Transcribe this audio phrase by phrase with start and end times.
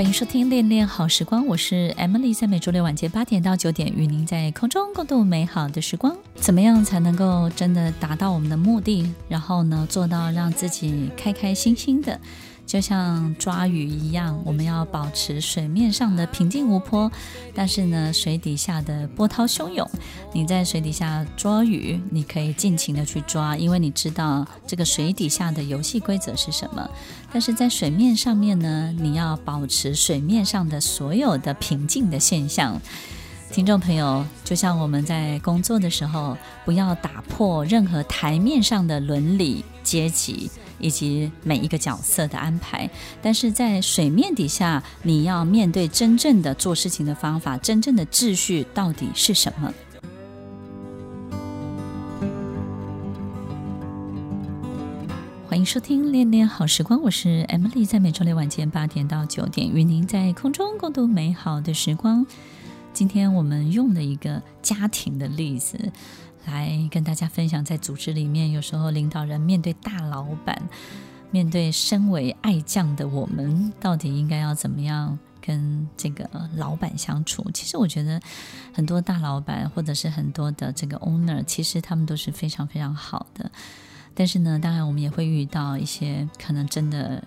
[0.00, 6.16] 欢迎收听《恋恋好时光》，我是 Emily，在每周六晚间八点到九点，与您在空中共度美好的时光。
[6.36, 9.12] 怎么样才能够真的达到我们的目的？
[9.28, 12.18] 然后呢，做到让自己开开心心的？
[12.70, 17.10] 就像抓鱼一样，我们要保持水面上的平静无波，
[17.52, 19.84] 但是呢，水底下的波涛汹涌。
[20.32, 26.88] 你在水底下捉鱼，你可以尽情的去抓，因为你知道这个水底下的游戏规则是什么。
[27.32, 32.80] 但是在水面上面呢，你要保持水面上的所有的平静的现象。
[33.50, 40.48] 听众朋友，就像我们在工作的时候，不要打破任何台面上的伦理阶级。
[40.80, 42.88] 以及每一个角色的安排，
[43.22, 49.72] 但是在水面底下，你要面对真正的做事情的方法，真正的秩序到底是什么？
[55.48, 62.24] 欢迎收听《恋恋好时光》，我是 Emily，在每周六晚间八点到九点，与您在空中共度美好的时光。
[63.00, 65.90] 今天我们用的一个家庭的例子。
[66.44, 70.60] 来跟大家分享，在组织里面，有时候领导人面对大老板，
[71.30, 77.42] 面对身为爱将的我们，到底应该要怎么样跟这个老板相处？
[77.54, 78.20] 其实我觉得，
[78.74, 83.50] 很多大老板或者是很多的这个 owner，其实他们都是非常非常好的。
[84.14, 87.24] 但是呢，当然我们也会遇到一些可能真的、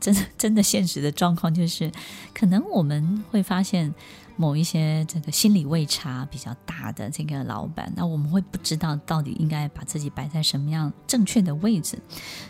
[0.00, 1.92] 真的、真的现实的状况，就是
[2.34, 3.94] 可能我们会发现。
[4.36, 11.98] 某一些这个心理位差比较大的这个老板，那我们会不知道到底应该把自己摆在什么样正确的位置。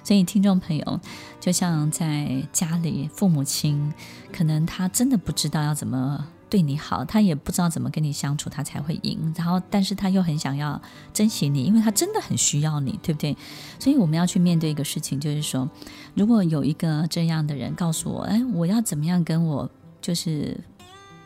[0.03, 1.01] 所以，听众朋友，
[1.39, 3.93] 就像在家里，父母亲
[4.33, 9.33] 可能他真的不知道要怎么对你好，他也不知道怎么跟你相处，他才会赢。
[9.37, 10.81] 然后，但是他又很想要
[11.15, 13.37] 珍惜你，因为他真的很需要你，对不对？
[13.79, 15.71] 所以，我们要去面对一个事情，就是说，
[16.15, 20.59] 如果有一个这样的人告诉我，哎，我要怎么样跟我就是。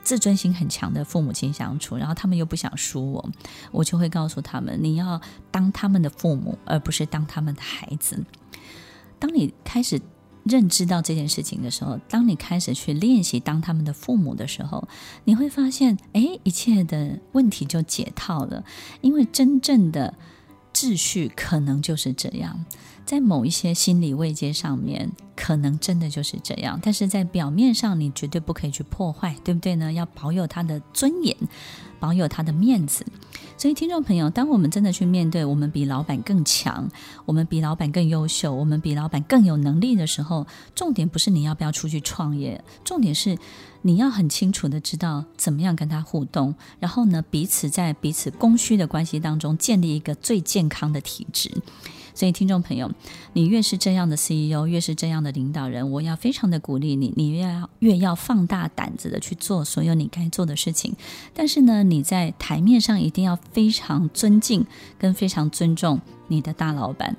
[0.03, 3.31] 自尊心很强的父母亲相处，然后他们又不想输我，
[3.71, 5.21] 我就会告诉他们：你要
[5.51, 8.25] 当他们的父母，而不是当他们的孩子。
[9.19, 10.01] 当你开始
[10.45, 14.89] 认知到这件事情的时候，当你开始去练习当他们的父母的时候，
[15.25, 18.65] 你会发现，哎，一切的问题就解套了，
[19.03, 20.15] 因为真正的
[20.73, 22.65] 秩序可能就是这样。
[23.05, 25.11] 在某一些心理位阶上面，
[25.51, 29.93] 可能真的就是这样，但是在表面上，你绝对不可以去破坏，对不对呢？
[29.93, 31.37] 要保有他的尊严，
[31.99, 33.05] 保有他的面子。
[33.59, 36.89] 所以，听众朋友，当我们真的去面对我们比老板更强，
[37.25, 40.47] 我们比老板更优秀，我们比老板更有能力的时候，
[40.77, 43.37] 重点不是你要不要出去创业，重点是
[43.83, 51.51] 你要很清楚的知道怎么样跟他互动，然后呢，彼此在彼此供需的关系当中建立一个最健康的体质。
[52.15, 52.91] 所以，听众朋友，
[53.33, 60.95] 你越是这样的 CEO，越是这样的领导人，我要非常的鼓励你，你越要越要放大胆子的去做所有你该做的事情。
[61.35, 64.67] 但是呢，你在台面上一定要非常尊敬
[64.99, 67.17] 跟非常尊重你的大老板。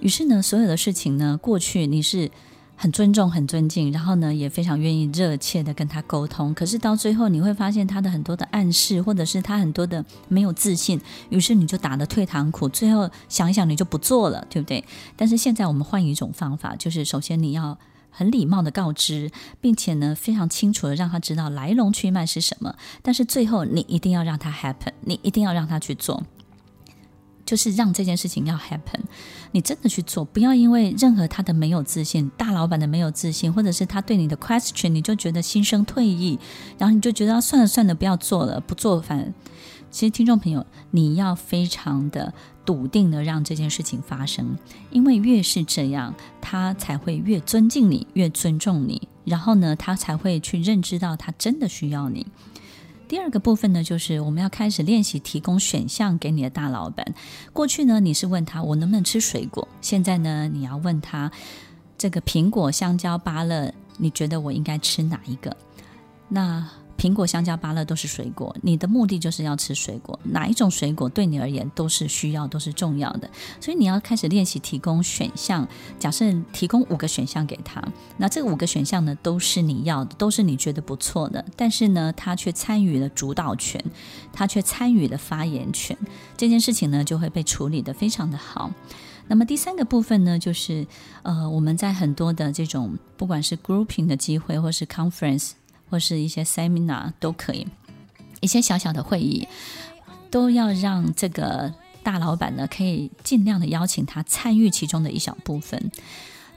[0.00, 2.30] 于是呢，所有的事情呢，过去你是。
[2.74, 6.52] 很尊重，很尊敬，然后呢，也非常愿意热切的跟他沟通。
[6.52, 12.68] 可是到最后，你会发现他的很多的暗示，或者是他很多的没有自信，于是你就打了退堂鼓。
[12.68, 14.84] 最后想一想，你就不做了，对不对？
[15.16, 17.78] 但是现在我们换一种方法，就是首先你要
[18.10, 19.30] 很礼貌的告知，
[19.60, 22.74] 并且呢，非常清楚的让他知道来龙去脉是什么。
[23.00, 26.24] 但是最后你一定要让他 happen，你一定要让他去做。
[27.44, 29.00] 就是让这件事情要 happen，
[29.50, 36.38] 你真的去做，不要因为任何他的没有自信，大老板的没有自信，或者是他对你的 question，你就觉得心生退意，
[36.78, 39.34] 然后你就觉得算了算了，不要做了，不做反。
[39.90, 42.32] 其实听众朋友，你要非常的
[42.64, 44.56] 笃定的让这件事情发生，
[44.90, 52.26] 因为越是这样，他才会越尊敬你，越尊重你，然后呢，他才会去认知到他真的需要你。
[53.12, 57.14] 第二个部分呢，就是我们要开始练习提供选项给你的大老板。
[57.52, 61.30] 过去呢，你是问他我能不能吃水果，现在呢，你要问他
[61.98, 65.54] 这个苹果、香蕉、芭乐，你觉得我应该吃哪一个？
[66.26, 66.66] 那。
[67.02, 70.16] 苹果、香蕉、芭乐都是水果，你的目的就是要吃水果。
[70.22, 73.28] 哪一种水果对你而言都是需要、都是重要的，
[73.60, 75.66] 所以你要开始练习提供选项。
[75.98, 77.82] 假设提供五个选项给他，
[78.18, 83.84] 那这五个选项呢，都是你要的，都是你觉得不错的，但是呢，他却参与了主导权，
[84.32, 85.98] 他却参与了发言权，
[86.36, 88.72] 这件事情呢，就会被处理得非常的好。
[89.26, 90.86] 那么第三个部分呢，就是
[91.24, 95.54] 呃，我们在很多的这种不管是 grouping 的机会，或是 conference。
[95.92, 97.66] 或是一些 seminar 都可以，
[98.40, 99.46] 一些小小的会议，
[100.30, 101.70] 都要让这个
[102.02, 105.92] 大老板呢，可以尽量的邀请他参与其中的一小部分。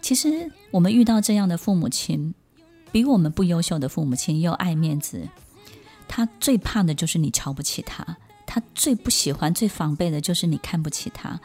[0.01, 2.33] 其实我们遇到这样的父母亲，
[2.93, 5.27] 比我们不优秀的父母亲又爱面子，
[6.07, 8.15] 他最怕的就是你瞧不起他，
[8.45, 11.37] 他最不喜欢、最防备的就是你看不起他。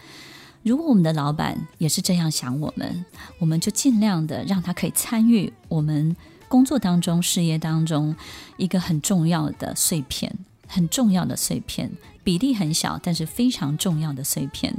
[0.63, 3.05] 如果我们的老板也是这样想我们，
[3.41, 6.15] 我们就尽量的让他可以参与我们
[6.51, 8.17] 工作当中、事业当中
[8.57, 10.37] 一个很重要的碎片，
[10.67, 11.89] 很重要的碎片，
[12.25, 14.75] 比例很小，但是非常重要的碎片。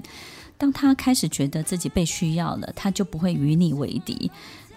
[0.57, 4.29] 当他开始觉得自己被需要了，他就不会与你为敌。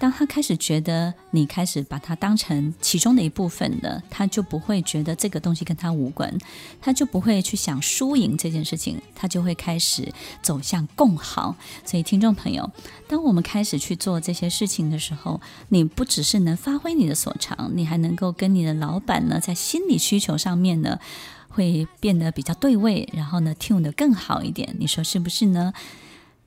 [0.04, 6.30] 当他开始觉得你开始把他当成其中的一部分了，他就不会觉得这个东西跟他无关，
[6.78, 10.12] 他就不会去想输赢这件事情，他就会开始
[10.42, 11.56] 走向共好。
[11.86, 12.70] 所以，听众朋友，
[13.08, 15.40] 当我们开始去做这些事情的时候，
[15.70, 20.98] 你不只是能发挥你的所长，你还能够跟你的老板呢，在心理需求上面呢，
[21.48, 24.76] 会变得比较对位，然后呢，tune 得更好一点。
[24.78, 25.72] 你说是不是呢？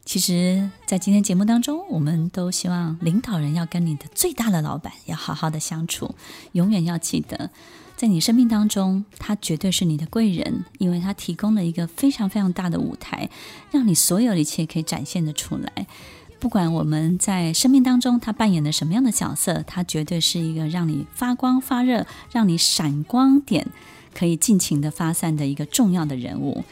[0.07, 6.15] 其实，在今天节目当中，我们都希望领导人要跟你的最大的老板要好好的相处，
[6.53, 7.49] 永远要记得，
[7.97, 13.29] 在你生命当中，他绝对是你的贵人，因为他提供了一个非常非常大的舞台，
[13.69, 15.85] 让你所有的一切可以展现得出来。
[16.39, 23.67] 不管我们在生命当中他扮演的什么样的角色，他绝对是一个让你发光发热、让你闪光点
[24.13, 26.63] 可以尽情的发散的一个重要的人物。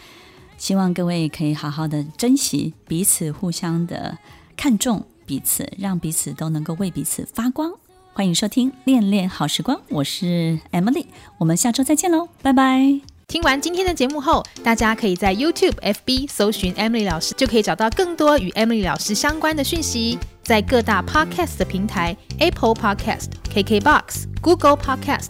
[0.58, 4.18] 希望各位可以好好的珍惜彼此，互相的
[4.56, 7.72] 看重彼此，让彼此都能够为彼此发光。
[8.14, 11.06] 欢迎收听《恋恋好时光》，我是 Emily，
[11.38, 13.02] 我们下周再见喽，拜拜。
[13.28, 20.18] 听完今天的节目后，大家可以在 YouTube、FB 搜寻 Emily 老师，就可以找到更多与 Emily 老师相关的讯息。
[20.44, 25.30] 在各大 Podcast 的平台，Apple Podcast、KKBox、Google Podcast、